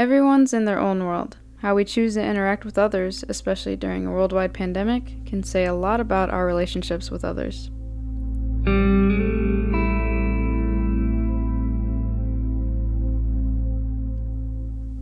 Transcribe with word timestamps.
Everyone's 0.00 0.54
in 0.54 0.64
their 0.64 0.78
own 0.78 1.04
world. 1.04 1.36
How 1.58 1.74
we 1.74 1.84
choose 1.84 2.14
to 2.14 2.24
interact 2.24 2.64
with 2.64 2.78
others, 2.78 3.22
especially 3.28 3.76
during 3.76 4.06
a 4.06 4.10
worldwide 4.10 4.54
pandemic, 4.54 5.26
can 5.26 5.42
say 5.42 5.66
a 5.66 5.74
lot 5.74 6.00
about 6.00 6.30
our 6.30 6.46
relationships 6.46 7.10
with 7.10 7.22
others. 7.22 7.70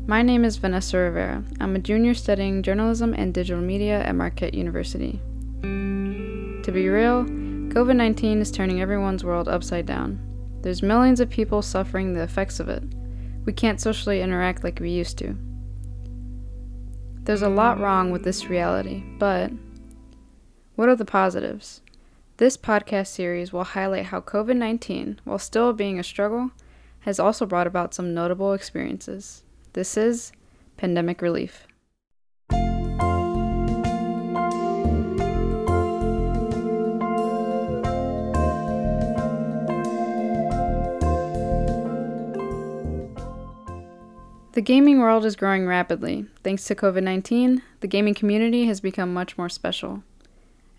My 0.09 0.21
name 0.23 0.45
is 0.45 0.57
Vanessa 0.57 0.97
Rivera. 0.97 1.45
I'm 1.61 1.77
a 1.77 1.79
junior 1.79 2.15
studying 2.15 2.65
journalism 2.65 3.15
and 3.15 3.33
digital 3.33 3.63
media 3.63 4.03
at 4.03 4.17
Marquette 4.17 4.55
University. 4.55 5.21
To 5.63 6.73
be 6.73 6.89
real, 6.89 7.23
COVID 7.23 7.95
19 7.95 8.41
is 8.41 8.51
turning 8.51 8.81
everyone's 8.81 9.23
world 9.23 9.47
upside 9.47 9.87
down. 9.87 10.19
There's 10.63 10.83
millions 10.83 11.21
of 11.21 11.31
people 11.31 11.63
suffering 11.63 12.15
the 12.15 12.25
effects 12.25 12.59
of 12.59 12.69
it. 12.69 12.83
We 13.49 13.55
can't 13.55 13.81
socially 13.81 14.21
interact 14.21 14.63
like 14.63 14.79
we 14.79 14.91
used 14.91 15.17
to. 15.21 15.35
There's 17.23 17.41
a 17.41 17.49
lot 17.49 17.81
wrong 17.81 18.11
with 18.11 18.23
this 18.23 18.51
reality, 18.51 19.03
but 19.19 19.51
what 20.75 20.91
are 20.91 20.95
the 20.95 21.07
positives? 21.07 21.81
This 22.37 22.59
podcast 22.59 23.07
series 23.07 23.51
will 23.51 23.65
highlight 23.65 24.05
how 24.05 24.21
COVID 24.21 24.59
19, 24.59 25.21
while 25.25 25.39
still 25.39 25.73
being 25.73 25.99
a 25.99 26.03
struggle, 26.03 26.51
has 27.01 27.19
also 27.19 27.47
brought 27.47 27.67
about 27.67 27.95
some 27.95 28.13
notable 28.13 28.53
experiences. 28.53 29.45
This 29.73 29.97
is 29.97 30.31
Pandemic 30.77 31.23
Relief. 31.23 31.68
The 44.59 44.63
gaming 44.63 44.99
world 44.99 45.25
is 45.25 45.37
growing 45.37 45.69
rapidly. 45.69 46.27
Thanks 46.43 46.65
to 46.65 46.75
COVID 46.75 47.05
19, 47.05 47.63
the 47.79 47.87
gaming 47.87 48.13
community 48.13 48.67
has 48.67 48.81
become 48.81 49.15
much 49.15 49.39
more 49.39 49.49
special. 49.49 50.03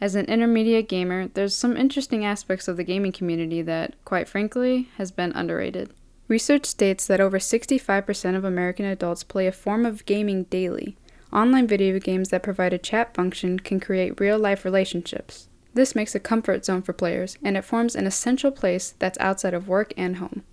As 0.02 0.16
an 0.16 0.26
intermediate 0.26 0.90
gamer, 0.90 1.30
there's 1.30 1.56
some 1.56 1.78
interesting 1.78 2.26
aspects 2.26 2.68
of 2.68 2.76
the 2.76 2.84
gaming 2.84 3.14
community 3.14 3.62
that, 3.62 3.96
quite 4.04 4.28
frankly, 4.28 4.90
has 4.98 5.12
been 5.12 5.32
underrated. 5.32 5.94
Research 6.28 6.66
states 6.66 7.08
that 7.08 7.22
over 7.22 7.40
65% 7.40 8.36
of 8.36 8.44
American 8.44 8.84
adults 8.84 9.24
play 9.24 9.48
a 9.48 9.52
form 9.54 9.86
of 9.86 10.06
gaming 10.06 10.44
daily. 10.50 10.98
Online 11.32 11.66
video 11.66 11.98
games 12.00 12.32
that 12.32 12.44
provide 12.44 12.74
a 12.74 12.78
chat 12.78 13.14
function 13.14 13.60
can 13.60 13.80
create 13.80 14.20
real 14.20 14.38
life 14.38 14.66
relationships. 14.66 15.48
This 15.74 15.96
makes 15.96 16.14
a 16.14 16.20
comfort 16.20 16.66
zone 16.66 16.82
for 16.82 16.92
players, 16.92 17.38
and 17.42 17.56
it 17.56 17.64
forms 17.64 17.96
an 17.96 18.08
essential 18.08 18.52
place 18.52 18.96
that's 19.00 19.18
outside 19.20 19.54
of 19.54 19.70
work 19.70 19.94
and 19.96 20.18
home. 20.18 20.44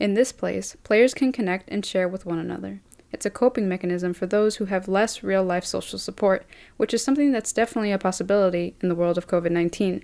In 0.00 0.14
this 0.14 0.32
place, 0.32 0.76
players 0.82 1.12
can 1.12 1.30
connect 1.30 1.68
and 1.68 1.84
share 1.84 2.08
with 2.08 2.24
one 2.24 2.38
another. 2.38 2.80
It's 3.12 3.26
a 3.26 3.30
coping 3.30 3.68
mechanism 3.68 4.14
for 4.14 4.24
those 4.24 4.56
who 4.56 4.64
have 4.64 4.88
less 4.88 5.22
real 5.22 5.44
life 5.44 5.66
social 5.66 5.98
support, 5.98 6.46
which 6.78 6.94
is 6.94 7.04
something 7.04 7.32
that's 7.32 7.52
definitely 7.52 7.92
a 7.92 7.98
possibility 7.98 8.76
in 8.80 8.88
the 8.88 8.94
world 8.94 9.18
of 9.18 9.28
COVID 9.28 9.50
19. 9.50 10.02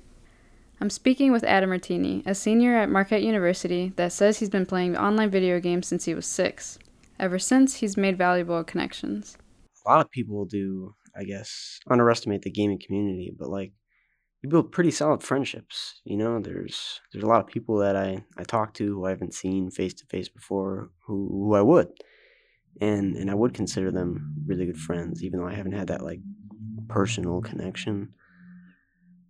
I'm 0.83 0.91
speaking 0.91 1.33
with 1.33 1.44
Adam 1.44 1.70
Martini, 1.70 2.22
a 2.27 2.34
senior 2.34 2.77
at 2.77 2.91
Marquette 2.91 3.22
University 3.22 3.94
that 3.97 4.12
says 4.12 4.38
he's 4.38 4.50
been 4.50 4.66
playing 4.66 4.98
online 4.98 5.30
video 5.30 5.61
games 5.61 5.86
since 5.86 6.05
he 6.05 6.14
was 6.14 6.27
six. 6.27 6.78
Ever 7.19 7.38
since, 7.38 7.77
he's 7.77 7.97
made 7.97 8.19
valuable 8.19 8.62
connections. 8.64 9.38
A 9.86 9.88
lot 9.88 10.05
of 10.05 10.10
people 10.10 10.44
do, 10.44 10.94
I 11.19 11.25
guess, 11.25 11.78
underestimate 11.88 12.42
the 12.42 12.50
gaming 12.50 12.78
community, 12.84 13.33
but 13.38 13.48
like 13.48 13.72
you 14.47 14.50
build 14.50 14.70
pretty 14.70 14.92
solid 14.92 15.25
friendships. 15.25 16.00
You 16.05 16.16
know, 16.16 16.39
there's 16.39 17.00
there's 17.12 17.25
a 17.25 17.27
lot 17.27 17.41
of 17.41 17.48
people 17.48 17.78
that 17.78 17.97
I, 17.97 18.25
I 18.39 18.44
talk 18.44 18.75
to 18.75 18.86
who 18.86 19.05
I 19.05 19.11
haven't 19.11 19.34
seen 19.34 19.70
face 19.70 19.94
to 19.94 20.06
face 20.06 20.28
before 20.28 20.91
who, 21.06 21.28
who 21.28 21.55
I 21.55 21.62
would. 21.62 21.88
And 22.80 23.16
and 23.16 23.28
I 23.28 23.34
would 23.34 23.55
consider 23.55 23.91
them 23.91 24.34
really 24.47 24.66
good 24.66 24.78
friends, 24.78 25.25
even 25.25 25.41
though 25.41 25.48
I 25.48 25.55
haven't 25.55 25.72
had 25.72 25.88
that 25.88 26.03
like 26.03 26.20
personal 26.88 27.41
connection. 27.41 28.14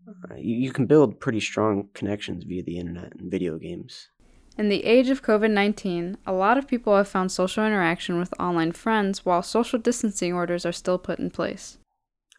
Uh, 0.07 0.35
you, 0.37 0.55
you 0.57 0.73
can 0.73 0.87
build 0.87 1.19
pretty 1.19 1.41
strong 1.41 1.89
connections 1.95 2.45
via 2.45 2.63
the 2.63 2.79
internet 2.79 3.13
and 3.19 3.31
video 3.31 3.59
games. 3.59 4.11
In 4.59 4.69
the 4.69 4.85
age 4.85 5.09
of 5.09 5.23
COVID 5.23 5.51
19, 5.51 6.19
a 6.27 6.33
lot 6.33 6.59
of 6.59 6.69
people 6.69 6.95
have 6.95 7.09
found 7.09 7.33
social 7.33 7.65
interaction 7.65 8.19
with 8.19 8.39
online 8.39 8.73
friends 8.73 9.25
while 9.25 9.43
social 9.43 9.79
distancing 9.79 10.35
orders 10.35 10.67
are 10.67 10.73
still 10.73 10.99
put 10.99 11.19
in 11.19 11.31
place. 11.31 11.79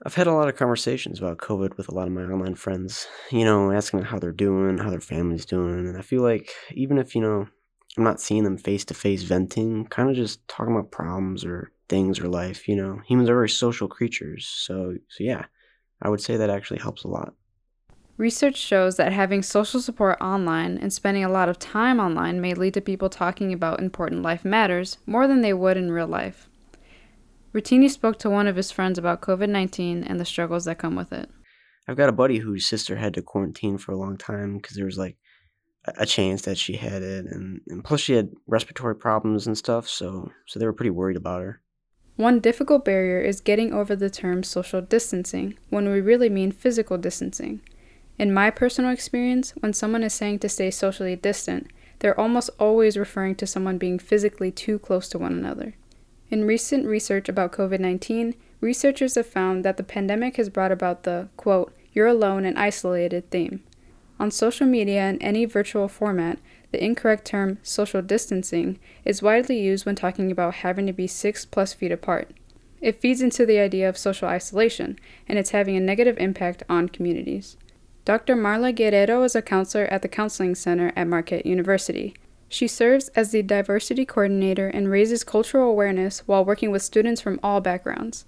I've 0.06 0.16
had 0.16 0.28
a 0.28 0.34
lot 0.34 0.48
of 0.48 0.56
conversations 0.56 1.20
about 1.20 1.40
COVID 1.40 1.76
with 1.76 1.90
a 1.90 1.94
lot 1.94 2.08
of 2.08 2.14
my 2.14 2.22
online 2.22 2.56
friends, 2.56 3.08
you 3.32 3.44
know, 3.44 3.72
asking 3.72 4.04
how 4.04 4.20
they're 4.20 4.32
doing, 4.32 4.78
how 4.78 4.92
their 4.92 5.02
family's 5.02 5.46
doing. 5.46 5.88
And 5.88 5.98
I 5.98 6.02
feel 6.02 6.22
like 6.22 6.52
even 6.72 7.00
if, 7.00 7.16
you 7.16 7.22
know, 7.22 7.48
I'm 7.98 8.04
not 8.04 8.22
seeing 8.22 8.44
them 8.44 8.60
face 8.60 8.86
to 8.86 8.94
face 8.94 9.24
venting, 9.24 9.86
kind 9.88 10.10
of 10.10 10.16
just 10.16 10.48
talking 10.48 10.76
about 10.76 10.92
problems 10.92 11.44
or 11.44 11.72
things 11.90 12.20
or 12.20 12.28
life, 12.28 12.68
you 12.68 12.76
know, 12.76 13.02
humans 13.08 13.28
are 13.28 13.34
very 13.34 13.50
social 13.50 13.88
creatures. 13.88 14.46
So, 14.48 14.94
so 15.10 15.24
yeah, 15.24 15.46
I 16.00 16.10
would 16.10 16.22
say 16.22 16.38
that 16.38 16.52
actually 16.52 16.80
helps 16.80 17.04
a 17.04 17.08
lot. 17.08 17.34
Research 18.18 18.58
shows 18.58 18.98
that 18.98 19.14
having 19.14 19.42
social 19.42 19.80
support 19.80 20.20
online 20.22 20.78
and 20.78 20.94
spending 20.94 21.24
a 21.24 21.30
lot 21.30 21.50
of 21.50 21.58
time 21.58 22.00
online 22.00 22.40
may 22.40 22.54
lead 22.54 22.76
to 22.76 22.82
people 22.82 23.10
talking 23.10 23.52
about 23.52 23.80
important 23.80 24.22
life 24.22 24.46
matters 24.46 25.00
more 25.08 25.28
than 25.28 25.42
they 25.42 25.54
would 25.54 25.78
in 25.78 25.92
real 25.92 26.08
life. 26.08 26.50
Martini 27.58 27.90
spoke 27.90 28.20
to 28.20 28.30
one 28.30 28.46
of 28.46 28.56
his 28.56 28.70
friends 28.70 29.00
about 29.00 29.22
COVID 29.22 29.50
19 29.50 30.04
and 30.04 30.20
the 30.20 30.26
struggles 30.26 30.66
that 30.66 30.78
come 30.78 30.96
with 30.96 31.12
it. 31.12 31.28
I've 31.88 31.98
got 31.98 32.08
a 32.08 32.12
buddy 32.12 32.38
whose 32.38 32.68
sister 32.68 32.98
had 32.98 33.16
to 33.16 33.24
quarantine 33.24 33.80
for 33.80 33.92
a 33.92 33.98
long 33.98 34.16
time 34.16 34.58
because 34.58 34.76
there 34.76 34.86
was 34.86 35.00
like 35.00 35.18
a 35.98 36.06
chance 36.06 36.44
that 36.44 36.60
she 36.60 36.76
had 36.76 37.02
it, 37.02 37.26
and, 37.26 37.62
and 37.68 37.84
plus 37.84 38.02
she 38.02 38.14
had 38.14 38.30
respiratory 38.46 38.96
problems 38.96 39.48
and 39.48 39.58
stuff, 39.58 39.88
so 39.88 40.30
so 40.46 40.60
they 40.60 40.68
were 40.68 40.72
pretty 40.72 40.92
worried 40.92 41.18
about 41.18 41.42
her. 41.42 41.60
One 42.16 42.40
difficult 42.40 42.86
barrier 42.86 43.22
is 43.22 43.42
getting 43.42 43.74
over 43.74 43.96
the 43.96 44.12
term 44.12 44.44
social 44.44 44.82
distancing 44.82 45.58
when 45.72 45.90
we 45.90 46.00
really 46.00 46.30
mean 46.30 46.52
physical 46.52 47.00
distancing. 47.00 47.62
In 48.20 48.32
my 48.32 48.52
personal 48.52 48.92
experience, 48.92 49.56
when 49.62 49.74
someone 49.74 50.04
is 50.04 50.14
saying 50.14 50.38
to 50.40 50.50
stay 50.50 50.70
socially 50.70 51.16
distant, 51.16 51.72
they're 51.98 52.20
almost 52.20 52.52
always 52.60 52.98
referring 52.98 53.34
to 53.38 53.48
someone 53.48 53.80
being 53.80 53.98
physically 53.98 54.52
too 54.52 54.78
close 54.78 55.10
to 55.10 55.18
one 55.18 55.34
another. 55.34 55.74
In 56.30 56.46
recent 56.46 56.86
research 56.86 57.30
about 57.30 57.54
COVID 57.54 57.80
19, 57.80 58.36
researchers 58.60 59.16
have 59.16 59.28
found 59.28 59.64
that 59.64 59.78
the 59.78 59.84
pandemic 59.84 60.36
has 60.36 60.50
brought 60.50 60.74
about 60.74 61.04
the, 61.04 61.30
quote, 61.38 61.74
you're 61.94 62.08
alone 62.08 62.44
and 62.44 62.58
isolated 62.60 63.30
theme. 63.32 63.64
On 64.20 64.30
social 64.30 64.68
media 64.68 65.02
and 65.02 65.22
any 65.22 65.46
virtual 65.46 65.88
format, 65.88 66.40
the 66.72 66.84
incorrect 66.84 67.26
term 67.26 67.60
social 67.64 68.02
distancing 68.02 68.78
is 69.06 69.22
widely 69.22 69.60
used 69.60 69.86
when 69.86 69.96
talking 69.96 70.30
about 70.30 70.56
having 70.56 70.86
to 70.88 70.94
be 70.94 71.08
six 71.08 71.46
plus 71.46 71.74
feet 71.74 71.92
apart. 71.92 72.32
It 72.82 73.00
feeds 73.00 73.22
into 73.22 73.46
the 73.46 73.60
idea 73.60 73.88
of 73.88 73.98
social 73.98 74.28
isolation, 74.28 75.00
and 75.28 75.40
it's 75.40 75.52
having 75.52 75.78
a 75.78 75.80
negative 75.80 76.18
impact 76.20 76.62
on 76.68 76.90
communities. 76.90 77.56
Dr. 78.06 78.36
Marla 78.36 78.76
Guerrero 78.76 79.24
is 79.24 79.36
a 79.36 79.42
counselor 79.42 79.86
at 79.86 80.02
the 80.02 80.08
Counseling 80.08 80.56
Center 80.56 80.92
at 80.96 81.08
Marquette 81.08 81.46
University. 81.46 82.14
She 82.50 82.68
serves 82.68 83.10
as 83.10 83.32
the 83.32 83.44
diversity 83.44 84.06
coordinator 84.06 84.68
and 84.68 84.90
raises 84.90 85.24
cultural 85.24 85.70
awareness 85.70 86.20
while 86.26 86.46
working 86.46 86.72
with 86.72 86.82
students 86.82 87.20
from 87.20 87.40
all 87.44 87.60
backgrounds. 87.62 88.26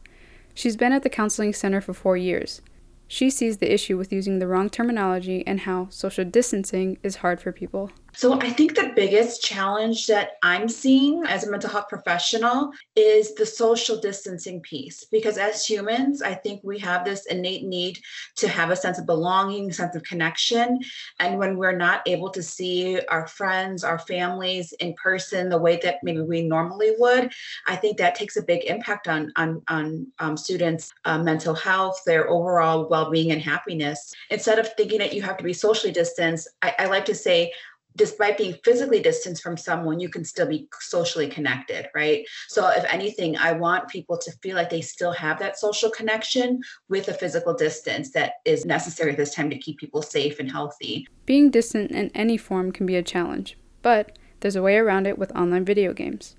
She's 0.54 0.76
been 0.76 0.92
at 0.92 1.04
the 1.04 1.10
Counseling 1.10 1.54
Center 1.54 1.80
for 1.80 1.94
four 1.94 2.18
years. 2.18 2.62
She 3.08 3.30
sees 3.30 3.58
the 3.58 3.74
issue 3.74 3.98
with 3.98 4.12
using 4.12 4.40
the 4.40 4.48
wrong 4.48 4.70
terminology 4.70 5.44
and 5.48 5.62
how 5.62 5.88
social 5.90 6.26
distancing 6.26 6.98
is 7.02 7.18
hard 7.18 7.42
for 7.42 7.52
people. 7.52 7.92
So, 8.14 8.40
I 8.42 8.50
think 8.50 8.76
the 8.76 8.92
biggest 8.96 9.44
challenge 9.44 10.08
that 10.08 10.32
I'm 10.44 10.68
seeing 10.68 11.24
as 11.26 11.46
a 11.46 11.52
mental 11.52 11.70
health 11.70 11.88
professional 11.90 12.72
is 12.96 13.36
the 13.36 13.46
social 13.46 14.00
distancing 14.00 14.62
piece. 14.62 15.06
Because 15.06 15.38
as 15.38 15.66
humans, 15.66 16.22
I 16.22 16.34
think 16.34 16.62
we 16.64 16.80
have 16.80 17.06
this 17.06 17.26
innate 17.28 17.64
need 17.64 18.00
to 18.38 18.48
have 18.48 18.72
a 18.72 18.76
sense 18.76 19.00
of 19.00 19.06
belonging, 19.06 19.72
sense 19.72 19.96
of 19.96 20.04
connection. 20.04 20.80
And 21.20 21.38
when 21.38 21.58
we're 21.58 21.78
not 21.78 22.02
able 22.08 22.30
to 22.32 22.44
see 22.44 23.00
our 23.10 23.28
friends, 23.28 23.84
our 23.84 24.00
families 24.00 24.74
in 24.80 24.94
person 24.96 25.50
the 25.50 25.58
way 25.58 25.80
that 25.84 26.04
maybe 26.04 26.22
we 26.22 26.42
normally 26.42 26.94
would, 26.98 27.32
I 27.68 27.76
think 27.76 27.98
that 27.98 28.16
takes 28.16 28.38
a 28.38 28.44
big 28.44 28.66
impact 28.66 29.08
on, 29.08 29.32
on, 29.36 29.62
on 29.68 30.08
um, 30.20 30.36
students' 30.36 30.92
uh, 31.06 31.18
mental 31.20 31.54
health, 31.54 32.02
their 32.06 32.30
overall 32.30 32.88
well 32.90 33.12
being 33.12 33.32
and 33.32 33.42
happiness. 33.42 34.14
Instead 34.30 34.60
of 34.60 34.74
thinking 34.74 35.00
that 35.00 35.14
you 35.14 35.22
have 35.22 35.38
to 35.38 35.44
be 35.44 35.54
socially 35.54 35.94
distanced, 35.94 36.48
I, 36.62 36.74
I 36.80 36.86
like 36.88 37.06
to 37.06 37.16
say, 37.16 37.52
despite 38.00 38.38
being 38.38 38.56
physically 38.64 39.02
distanced 39.02 39.44
from 39.44 39.58
someone, 39.58 40.00
you 40.00 40.10
can 40.10 40.24
still 40.24 40.48
be 40.48 40.68
socially 40.80 41.28
connected, 41.28 41.90
right? 41.94 42.26
So, 42.48 42.70
if 42.70 42.86
anything, 42.86 43.38
I 43.38 43.52
want 43.52 43.90
people 43.90 44.18
to 44.18 44.32
feel 44.42 44.56
like 44.56 44.70
they 44.70 44.82
still 44.82 45.12
have 45.12 45.38
that 45.40 45.60
social 45.60 45.92
connection 45.92 46.62
with 46.88 47.10
a 47.10 47.14
physical 47.14 47.54
distance 47.54 48.12
that 48.14 48.36
is 48.46 48.66
necessary 48.66 49.14
this 49.14 49.36
time 49.36 49.50
to 49.50 49.58
keep 49.58 49.78
people 49.78 50.02
safe 50.02 50.40
and 50.40 50.50
healthy. 50.50 51.08
Being 51.26 51.52
distant 51.52 51.92
in 51.92 52.10
any 52.16 52.38
form 52.38 52.72
can 52.72 52.86
be 52.86 52.96
a 52.96 53.04
challenge, 53.04 53.58
but 53.82 54.18
there's 54.40 54.56
a 54.56 54.64
way 54.64 54.78
around 54.78 55.06
it 55.06 55.20
with 55.20 55.36
online 55.36 55.66
video 55.66 55.94
games. 55.94 56.38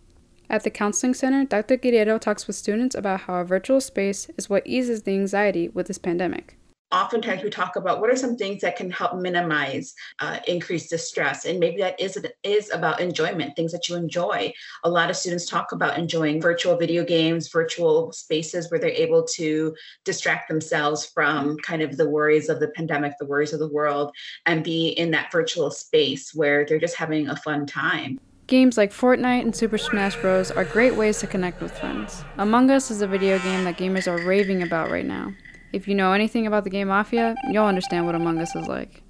At 0.48 0.64
the 0.64 0.70
Counseling 0.70 1.14
Center, 1.14 1.44
Dr. 1.44 1.76
Guerrero 1.76 2.18
talks 2.18 2.46
with 2.46 2.56
students 2.56 2.96
about 2.96 3.20
how 3.22 3.34
a 3.34 3.44
virtual 3.44 3.80
space 3.80 4.28
is 4.36 4.50
what 4.50 4.66
eases 4.66 5.02
the 5.02 5.12
anxiety 5.12 5.68
with 5.68 5.86
this 5.86 5.98
pandemic. 5.98 6.56
Oftentimes 6.92 7.42
we 7.42 7.50
talk 7.50 7.76
about 7.76 8.00
what 8.00 8.10
are 8.10 8.16
some 8.16 8.36
things 8.36 8.60
that 8.60 8.76
can 8.76 8.90
help 8.90 9.14
minimize 9.16 9.94
uh, 10.18 10.38
increase 10.46 10.88
distress 10.88 11.44
and 11.44 11.58
maybe 11.60 11.78
that 11.80 11.98
is 12.00 12.18
is 12.42 12.70
about 12.72 13.00
enjoyment 13.00 13.54
things 13.56 13.72
that 13.72 13.88
you 13.88 13.96
enjoy 13.96 14.52
a 14.84 14.90
lot 14.90 15.10
of 15.10 15.16
students 15.16 15.46
talk 15.46 15.72
about 15.72 15.98
enjoying 15.98 16.40
virtual 16.40 16.76
video 16.76 17.04
games 17.04 17.48
virtual 17.48 18.12
spaces 18.12 18.70
where 18.70 18.80
they're 18.80 18.90
able 18.90 19.24
to 19.24 19.74
distract 20.04 20.48
themselves 20.48 21.06
from 21.06 21.56
kind 21.58 21.82
of 21.82 21.96
the 21.96 22.08
worries 22.08 22.48
of 22.48 22.60
the 22.60 22.68
pandemic 22.68 23.12
the 23.18 23.26
worries 23.26 23.52
of 23.52 23.60
the 23.60 23.68
world 23.68 24.12
and 24.46 24.64
be 24.64 24.88
in 24.88 25.10
that 25.10 25.30
virtual 25.30 25.70
space 25.70 26.34
where 26.34 26.64
they're 26.66 26.78
just 26.78 26.96
having 26.96 27.28
a 27.28 27.36
fun 27.36 27.66
time 27.66 28.18
Games 28.46 28.76
like 28.76 28.90
Fortnite 28.90 29.42
and 29.42 29.54
Super 29.54 29.78
Smash 29.78 30.16
Bros. 30.16 30.50
are 30.50 30.64
great 30.64 30.96
ways 30.96 31.20
to 31.20 31.28
connect 31.28 31.62
with 31.62 31.70
friends. 31.78 32.24
Among 32.36 32.68
Us 32.68 32.90
is 32.90 33.00
a 33.00 33.06
video 33.06 33.38
game 33.38 33.62
that 33.62 33.76
gamers 33.76 34.08
are 34.08 34.26
raving 34.26 34.64
about 34.64 34.90
right 34.90 35.06
now. 35.06 35.32
If 35.72 35.86
you 35.86 35.94
know 35.94 36.12
anything 36.12 36.48
about 36.48 36.64
the 36.64 36.70
game 36.70 36.88
Mafia, 36.88 37.36
you'll 37.48 37.64
understand 37.64 38.04
what 38.04 38.16
Among 38.16 38.38
Us 38.38 38.56
is 38.56 38.66
like. 38.66 39.04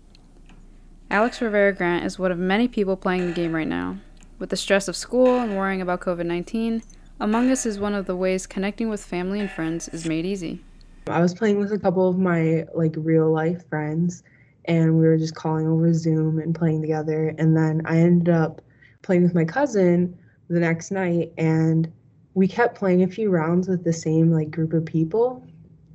Alex 1.11 1.41
Rivera 1.41 1.73
Grant 1.73 2.05
is 2.05 2.19
one 2.19 2.31
of 2.31 2.39
many 2.39 2.69
people 2.69 2.99
playing 2.99 3.27
the 3.27 3.33
game 3.33 3.55
right 3.55 3.67
now. 3.67 3.97
With 4.39 4.51
the 4.51 4.59
stress 4.59 4.87
of 4.87 4.95
school 4.95 5.41
and 5.41 5.57
worrying 5.57 5.81
about 5.81 6.01
COVID 6.01 6.27
19, 6.27 6.83
Among 7.19 7.51
Us 7.51 7.65
is 7.65 7.79
one 7.79 7.95
of 7.95 8.05
the 8.05 8.15
ways 8.15 8.47
connecting 8.47 8.91
with 8.91 9.03
family 9.03 9.41
and 9.41 9.51
friends 9.51 9.89
is 9.89 10.07
made 10.07 10.27
easy. 10.27 10.61
I 11.07 11.23
was 11.23 11.33
playing 11.33 11.59
with 11.59 11.73
a 11.73 11.79
couple 11.79 12.07
of 12.07 12.19
my 12.19 12.67
like 12.75 12.95
real 12.95 13.33
life 13.33 13.67
friends 13.71 14.23
and 14.67 14.99
we 14.99 15.06
were 15.06 15.17
just 15.17 15.35
calling 15.35 15.67
over 15.67 15.95
Zoom 15.95 16.39
and 16.39 16.55
playing 16.55 16.83
together 16.83 17.35
and 17.39 17.56
then 17.56 17.81
I 17.87 17.97
ended 17.97 18.29
up 18.29 18.61
playing 19.01 19.23
with 19.23 19.35
my 19.35 19.47
cousin 19.47 20.17
the 20.49 20.61
next 20.61 20.91
night 20.91 21.33
and 21.39 21.91
we 22.35 22.47
kept 22.47 22.79
playing 22.79 23.03
a 23.03 23.09
few 23.09 23.31
rounds 23.31 23.67
with 23.67 23.83
the 23.83 23.95
same 23.95 24.31
like 24.31 24.51
group 24.51 24.75
of 24.75 24.85
people 24.85 25.43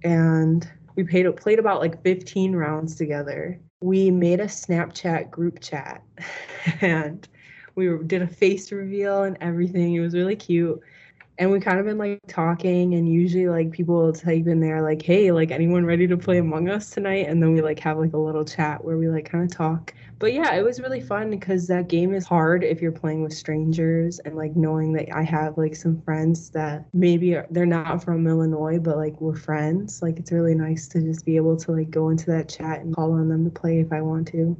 and 0.05 0.71
we 0.95 1.03
played, 1.03 1.35
played 1.35 1.59
about 1.59 1.81
like 1.81 2.01
15 2.03 2.55
rounds 2.55 2.95
together. 2.95 3.59
We 3.81 4.11
made 4.11 4.39
a 4.39 4.45
Snapchat 4.45 5.31
group 5.31 5.59
chat 5.59 6.03
and 6.81 7.27
we 7.73 7.89
did 8.05 8.21
a 8.21 8.27
face 8.27 8.71
reveal 8.71 9.23
and 9.23 9.37
everything. 9.41 9.95
It 9.95 9.99
was 9.99 10.13
really 10.13 10.35
cute. 10.35 10.79
And 11.37 11.51
we 11.51 11.59
kind 11.59 11.79
of 11.79 11.85
been 11.85 11.97
like 11.97 12.19
talking, 12.27 12.93
and 12.93 13.07
usually 13.09 13.47
like 13.47 13.71
people 13.71 13.95
will 13.95 14.13
type 14.13 14.47
in 14.47 14.59
there 14.59 14.81
like, 14.81 15.01
"Hey, 15.01 15.31
like 15.31 15.51
anyone 15.51 15.85
ready 15.85 16.07
to 16.07 16.17
play 16.17 16.37
Among 16.37 16.69
Us 16.69 16.89
tonight?" 16.89 17.27
And 17.27 17.41
then 17.41 17.53
we 17.53 17.61
like 17.61 17.79
have 17.79 17.97
like 17.97 18.13
a 18.13 18.17
little 18.17 18.45
chat 18.45 18.83
where 18.83 18.97
we 18.97 19.09
like 19.09 19.29
kind 19.29 19.43
of 19.43 19.55
talk 19.55 19.93
but 20.17 20.33
yeah, 20.33 20.55
it 20.55 20.63
was 20.63 20.79
really 20.79 21.01
fun 21.01 21.29
because 21.29 21.67
that 21.67 21.89
game 21.89 22.13
is 22.13 22.25
hard 22.25 22.63
if 22.63 22.81
you're 22.81 22.91
playing 22.91 23.21
with 23.21 23.33
strangers 23.33 24.19
and 24.19 24.35
like 24.35 24.55
knowing 24.55 24.93
that 24.93 25.13
I 25.13 25.23
have 25.23 25.57
like 25.57 25.75
some 25.75 26.01
friends 26.01 26.49
that 26.51 26.85
maybe 26.93 27.35
are, 27.35 27.45
they're 27.51 27.65
not 27.65 28.03
from 28.03 28.25
Illinois, 28.25 28.79
but 28.79 28.97
like 28.97 29.19
we're 29.19 29.35
friends. 29.35 30.01
Like 30.01 30.17
it's 30.17 30.31
really 30.31 30.55
nice 30.55 30.87
to 30.89 31.01
just 31.01 31.25
be 31.25 31.35
able 31.35 31.57
to 31.57 31.71
like 31.73 31.89
go 31.89 32.09
into 32.09 32.27
that 32.27 32.47
chat 32.47 32.79
and 32.81 32.95
call 32.95 33.11
on 33.11 33.27
them 33.27 33.43
to 33.43 33.49
play 33.49 33.79
if 33.79 33.91
I 33.91 34.01
want 34.01 34.27
to. 34.29 34.55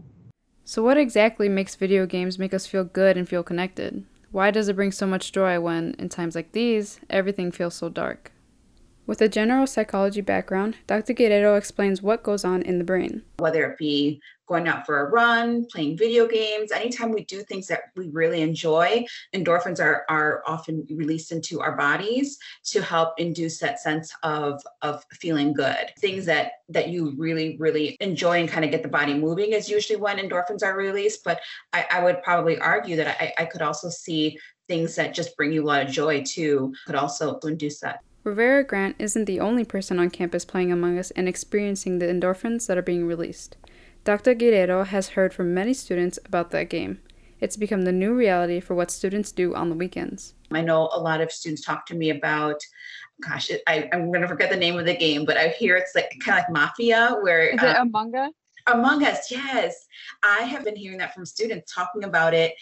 So, 0.65 0.83
what 0.83 0.97
exactly 0.97 1.47
makes 1.47 1.75
video 1.75 2.05
games 2.05 2.39
make 2.39 2.53
us 2.53 2.67
feel 2.67 2.83
good 2.83 3.17
and 3.17 3.29
feel 3.29 3.43
connected? 3.43 4.03
Why 4.35 4.51
does 4.51 4.67
it 4.67 4.75
bring 4.75 4.91
so 4.91 5.07
much 5.07 5.31
joy 5.31 5.61
when, 5.61 5.95
in 5.97 6.09
times 6.09 6.35
like 6.35 6.51
these, 6.51 6.99
everything 7.09 7.53
feels 7.53 7.73
so 7.73 7.87
dark? 7.87 8.33
With 9.07 9.21
a 9.21 9.29
general 9.29 9.65
psychology 9.65 10.19
background, 10.19 10.75
Dr. 10.87 11.13
Guerrero 11.13 11.55
explains 11.55 12.01
what 12.01 12.21
goes 12.21 12.43
on 12.43 12.61
in 12.61 12.77
the 12.77 12.83
brain. 12.83 13.21
Whether 13.37 13.63
it 13.63 13.77
be 13.77 14.19
going 14.47 14.67
out 14.67 14.85
for 14.85 15.05
a 15.05 15.09
run, 15.09 15.65
playing 15.71 15.97
video 15.97 16.27
games, 16.27 16.71
anytime 16.71 17.11
we 17.11 17.25
do 17.25 17.41
things 17.43 17.67
that 17.67 17.81
we 17.95 18.09
really 18.09 18.41
enjoy, 18.41 19.05
endorphins 19.33 19.79
are, 19.79 20.05
are 20.09 20.43
often 20.45 20.85
released 20.89 21.31
into 21.31 21.61
our 21.61 21.75
bodies 21.75 22.37
to 22.65 22.81
help 22.81 23.13
induce 23.17 23.59
that 23.59 23.79
sense 23.79 24.13
of, 24.23 24.61
of 24.81 25.03
feeling 25.13 25.53
good. 25.53 25.91
Things 25.99 26.25
that 26.25 26.51
that 26.69 26.89
you 26.89 27.13
really, 27.17 27.57
really 27.59 27.95
enjoy 27.99 28.39
and 28.39 28.49
kind 28.49 28.65
of 28.65 28.71
get 28.71 28.81
the 28.81 28.89
body 28.89 29.13
moving 29.13 29.51
is 29.51 29.69
usually 29.69 29.99
when 29.99 30.17
endorphins 30.17 30.63
are 30.63 30.75
released. 30.75 31.23
But 31.23 31.39
I, 31.73 31.85
I 31.91 32.03
would 32.03 32.23
probably 32.23 32.57
argue 32.57 32.95
that 32.95 33.21
I, 33.21 33.33
I 33.37 33.45
could 33.45 33.61
also 33.61 33.89
see 33.89 34.39
things 34.67 34.95
that 34.95 35.13
just 35.13 35.37
bring 35.37 35.51
you 35.51 35.63
a 35.63 35.67
lot 35.67 35.85
of 35.85 35.91
joy 35.91 36.23
too 36.23 36.73
could 36.87 36.95
also 36.95 37.37
induce 37.39 37.79
that. 37.81 37.99
Rivera 38.23 38.63
Grant 38.63 38.95
isn't 38.97 39.25
the 39.25 39.39
only 39.39 39.63
person 39.63 39.99
on 39.99 40.09
campus 40.09 40.45
playing 40.45 40.71
Among 40.71 40.97
Us 40.97 41.11
and 41.11 41.29
experiencing 41.29 41.99
the 41.99 42.07
endorphins 42.07 42.65
that 42.65 42.77
are 42.77 42.81
being 42.81 43.05
released. 43.05 43.55
Dr. 44.05 44.35
Guerrero 44.35 44.83
has 44.83 45.09
heard 45.09 45.33
from 45.33 45.55
many 45.55 45.73
students 45.73 46.19
about 46.25 46.51
that 46.51 46.69
game. 46.69 47.01
It's 47.39 47.57
become 47.57 47.85
the 47.85 47.91
new 47.91 48.13
reality 48.13 48.59
for 48.59 48.75
what 48.75 48.91
students 48.91 49.31
do 49.31 49.55
on 49.55 49.69
the 49.69 49.75
weekends. 49.75 50.35
I 50.51 50.61
know 50.61 50.91
a 50.93 50.99
lot 50.99 51.21
of 51.21 51.31
students 51.31 51.63
talk 51.63 51.87
to 51.87 51.95
me 51.95 52.11
about, 52.11 52.61
gosh, 53.19 53.49
I, 53.65 53.89
am 53.91 54.11
going 54.11 54.21
to 54.21 54.27
forget 54.27 54.51
the 54.51 54.57
name 54.57 54.77
of 54.77 54.85
the 54.85 54.95
game, 54.95 55.25
but 55.25 55.37
I 55.37 55.47
hear 55.47 55.75
it's 55.75 55.95
like 55.95 56.15
kind 56.23 56.37
of 56.37 56.43
like 56.43 56.51
Mafia, 56.51 57.17
where. 57.21 57.47
Is 57.47 57.63
it 57.63 57.75
uh, 57.75 57.81
Among 57.81 58.15
Us? 58.15 58.31
Among 58.67 59.03
Us, 59.03 59.31
yes. 59.31 59.87
I 60.21 60.41
have 60.41 60.63
been 60.63 60.75
hearing 60.75 60.99
that 60.99 61.15
from 61.15 61.25
students 61.25 61.73
talking 61.73 62.03
about 62.03 62.35
it 62.35 62.53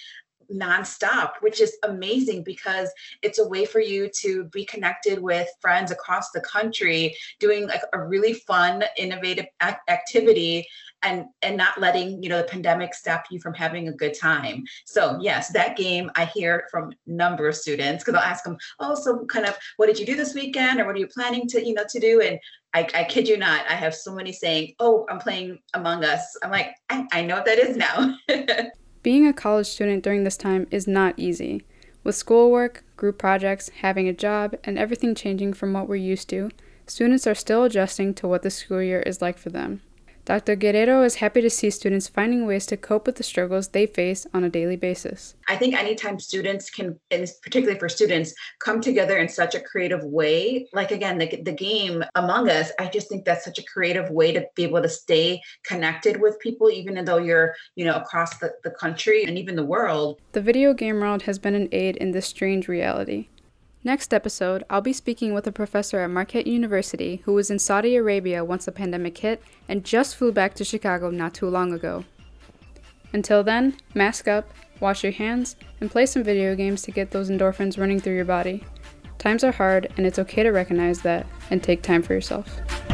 nonstop, 0.52 1.34
which 1.42 1.62
is 1.62 1.78
amazing 1.84 2.44
because 2.44 2.90
it's 3.22 3.40
a 3.40 3.48
way 3.48 3.66
for 3.66 3.80
you 3.80 4.10
to 4.22 4.46
be 4.46 4.66
connected 4.66 5.22
with 5.22 5.48
friends 5.62 5.92
across 5.92 6.32
the 6.32 6.42
country, 6.42 7.16
doing 7.40 7.68
like 7.68 7.82
a 7.94 8.02
really 8.02 8.34
fun, 8.34 8.84
innovative 8.98 9.46
activity 9.88 10.68
and 11.04 11.26
and 11.42 11.58
not 11.58 11.80
letting 11.80 12.24
you 12.24 12.30
know 12.30 12.38
the 12.38 12.48
pandemic 12.48 12.94
stop 12.94 13.26
you 13.30 13.40
from 13.40 13.54
having 13.54 13.88
a 13.88 13.94
good 13.94 14.18
time. 14.18 14.64
So 14.86 15.20
yes 15.22 15.52
that 15.54 15.76
game 15.76 16.10
i 16.16 16.26
hear 16.26 16.68
from 16.72 16.94
number 17.06 17.48
of 17.48 17.56
students 17.56 18.04
because 18.04 18.20
i'll 18.20 18.30
ask 18.30 18.44
them 18.44 18.58
oh 18.80 18.96
so 18.96 19.26
kind 19.26 19.46
of 19.46 19.56
what 19.78 19.88
did 19.88 20.00
you 20.00 20.06
do 20.06 20.16
this 20.16 20.34
weekend 20.34 20.80
or 20.80 20.86
what 20.86 20.96
are 20.96 21.00
you 21.00 21.08
planning 21.08 21.48
to 21.50 21.66
you 21.66 21.74
know 21.74 21.86
to 21.90 22.00
do? 22.00 22.22
And 22.22 22.40
I, 22.74 22.88
I 22.96 23.04
kid 23.04 23.28
you 23.28 23.38
not 23.38 23.66
i 23.70 23.74
have 23.74 23.94
so 23.94 24.14
many 24.16 24.32
saying 24.32 24.74
oh 24.80 25.06
i'm 25.10 25.20
playing 25.20 25.60
among 25.74 26.04
us. 26.04 26.36
I'm 26.44 26.52
like 26.52 26.76
i, 26.90 27.06
I 27.12 27.22
know 27.22 27.36
what 27.36 27.46
that 27.46 27.60
is 27.60 27.78
now 27.78 28.16
Being 29.04 29.28
a 29.28 29.34
college 29.34 29.68
student 29.68 30.02
during 30.02 30.24
this 30.24 30.38
time 30.38 30.66
is 30.72 30.88
not 30.88 31.16
easy. 31.18 31.66
With 32.06 32.16
schoolwork, 32.16 32.86
group 32.96 33.18
projects, 33.18 33.70
having 33.82 34.08
a 34.08 34.14
job, 34.14 34.56
and 34.64 34.80
everything 34.80 35.14
changing 35.14 35.54
from 35.54 35.74
what 35.74 35.90
we're 35.90 35.98
used 35.98 36.30
to, 36.30 36.50
students 36.88 37.28
are 37.28 37.36
still 37.36 37.66
adjusting 37.66 38.14
to 38.14 38.28
what 38.30 38.44
the 38.44 38.50
school 38.50 38.82
year 38.82 39.02
is 39.02 39.22
like 39.22 39.38
for 39.38 39.50
them. 39.50 39.82
Dr. 40.26 40.56
Guerrero 40.56 41.04
is 41.04 41.16
happy 41.16 41.42
to 41.42 41.50
see 41.50 41.70
students 41.70 42.08
finding 42.08 42.46
ways 42.46 42.66
to 42.68 42.78
cope 42.78 43.06
with 43.06 43.18
the 43.18 43.24
struggles 43.24 43.68
they 43.68 43.86
face 43.86 44.26
on 44.34 44.46
a 44.46 44.50
daily 44.50 44.78
basis. 44.78 45.36
I 45.50 45.58
think 45.58 45.76
anytime 45.76 46.18
students 46.18 46.70
can, 46.70 46.98
and 47.12 47.30
particularly 47.42 47.78
for 47.78 47.90
students, 47.90 48.34
come 48.60 48.80
together 48.80 49.18
in 49.18 49.28
such 49.28 49.54
a 49.54 49.60
creative 49.60 50.02
way, 50.06 50.70
like 50.72 50.92
again, 50.92 51.18
the, 51.18 51.42
the 51.44 51.52
game 51.52 52.06
Among 52.16 52.50
Us, 52.50 52.72
I 52.80 52.88
just 52.88 53.10
think 53.10 53.26
that's 53.26 53.44
such 53.44 53.60
a 53.60 53.64
creative 53.64 54.10
way 54.12 54.32
to 54.32 54.46
be 54.56 54.64
able 54.64 54.82
to 54.82 54.88
stay 54.88 55.42
connected 55.66 56.22
with 56.22 56.40
people, 56.40 56.70
even 56.70 57.04
though 57.04 57.18
you're, 57.18 57.54
you 57.76 57.84
know, 57.84 57.96
across 57.96 58.38
the, 58.38 58.54
the 58.64 58.72
country 58.72 59.26
and 59.26 59.38
even 59.38 59.58
the 59.58 59.66
world. 59.66 60.22
The 60.32 60.42
video 60.42 60.74
game 60.74 61.02
world 61.02 61.24
has 61.24 61.38
been 61.38 61.56
an 61.56 61.68
aid 61.74 61.98
in 61.98 62.12
this 62.12 62.28
strange 62.28 62.70
reality. 62.70 63.28
Next 63.86 64.14
episode, 64.14 64.64
I'll 64.70 64.80
be 64.80 64.94
speaking 64.94 65.34
with 65.34 65.46
a 65.46 65.52
professor 65.52 66.00
at 66.00 66.10
Marquette 66.10 66.48
University 66.48 67.22
who 67.26 67.34
was 67.34 67.52
in 67.52 67.60
Saudi 67.60 67.98
Arabia 67.98 68.46
once 68.46 68.64
the 68.64 68.72
pandemic 68.72 69.18
hit 69.18 69.44
and 69.68 69.84
just 69.84 70.16
flew 70.16 70.32
back 70.32 70.54
to 70.56 70.64
Chicago 70.64 71.10
not 71.10 71.34
too 71.34 71.50
long 71.50 71.74
ago. 71.74 72.06
Until 73.12 73.44
then, 73.44 73.76
mask 73.94 74.30
up, 74.30 74.50
wash 74.80 75.04
your 75.04 75.12
hands, 75.12 75.58
and 75.82 75.92
play 75.92 76.06
some 76.06 76.24
video 76.24 76.56
games 76.56 76.82
to 76.84 76.92
get 76.92 77.12
those 77.12 77.30
endorphins 77.30 77.78
running 77.78 78.00
through 78.00 78.16
your 78.16 78.24
body. 78.24 78.64
Times 79.18 79.44
are 79.44 79.52
hard, 79.52 79.92
and 79.98 80.06
it's 80.06 80.20
okay 80.20 80.44
to 80.44 80.52
recognize 80.52 81.02
that 81.02 81.28
and 81.52 81.62
take 81.62 81.82
time 81.82 82.02
for 82.02 82.14
yourself. 82.14 82.93